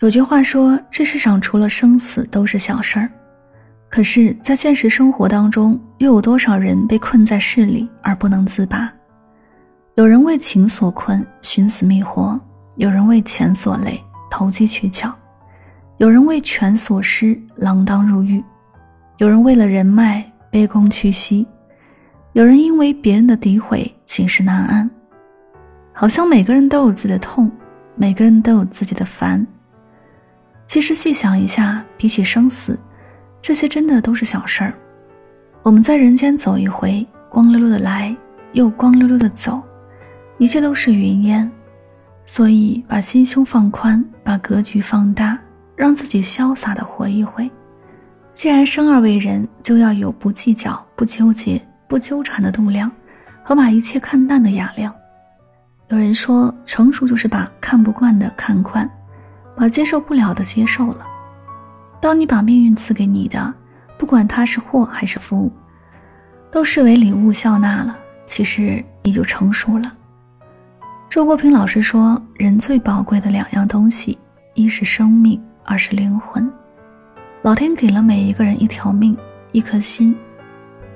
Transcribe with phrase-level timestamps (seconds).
[0.00, 3.08] 有句话说，这世上除了生死都是小事儿。
[3.88, 8.92] 可是，在现实生活当中，又有多少人被困在事里而不能自拔？
[9.94, 12.38] 有人为情所困，寻死觅活；
[12.76, 13.98] 有人为钱所累，
[14.30, 15.08] 投机取巧；
[15.96, 18.42] 有人为权所失，锒铛入狱；
[19.16, 20.22] 有人为了人脉，
[20.52, 21.46] 卑躬屈膝；
[22.34, 24.90] 有人因为别人的诋毁，寝食难安。
[25.94, 27.50] 好像每个人都有自己的痛，
[27.94, 29.44] 每个人都有自己的烦。
[30.66, 32.78] 其实细想一下，比起生死，
[33.40, 34.74] 这些真的都是小事儿。
[35.62, 38.14] 我们在人间走一回，光溜溜的来，
[38.52, 39.62] 又光溜溜的走，
[40.38, 41.50] 一切都是云烟。
[42.24, 45.38] 所以，把心胸放宽，把格局放大，
[45.76, 47.48] 让自己潇洒的活一回。
[48.34, 52.90] 既然生而为人，就要有不计较、不纠结、不纠缠的度量，
[53.44, 54.92] 和把一切看淡的雅量。
[55.88, 58.90] 有人说，成熟就是把看不惯的看宽，
[59.56, 61.06] 把接受不了的接受了。
[62.00, 63.52] 当你把命运赐给你的，
[63.96, 65.50] 不管它是祸还是福，
[66.50, 67.96] 都视为礼物笑纳了，
[68.26, 69.92] 其实你就成熟了。
[71.08, 74.18] 周国平老师说，人最宝贵的两样东西，
[74.54, 76.50] 一是生命，二是灵魂。
[77.42, 79.16] 老天给了每一个人一条命，
[79.52, 80.14] 一颗心，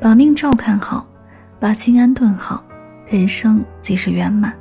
[0.00, 1.06] 把命照看好，
[1.58, 2.62] 把心安顿好，
[3.08, 4.52] 人生即是圆满。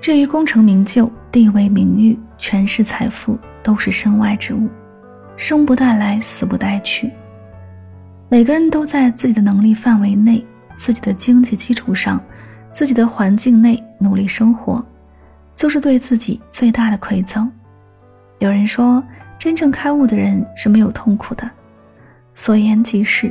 [0.00, 4.70] 至于功成名就、地位名誉、权势财富，都是身外之物，
[5.36, 7.12] 生不带来，死不带去。
[8.30, 10.42] 每个人都在自己的能力范围内、
[10.76, 12.18] 自己的经济基础上、
[12.72, 14.82] 自己的环境内努力生活，
[15.54, 17.52] 就是对自己最大的馈赠。
[18.38, 19.04] 有人说，
[19.38, 21.46] 真正开悟的人是没有痛苦的，
[22.32, 23.30] 所言即是。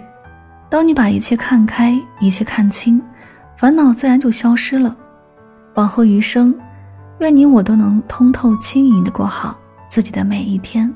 [0.70, 3.02] 当你把一切看开，一切看清，
[3.58, 4.95] 烦恼自然就消失了。
[5.73, 6.53] 往后余生。
[7.19, 9.58] 愿你我都能通透轻盈的过好
[9.89, 10.94] 自己的每一天。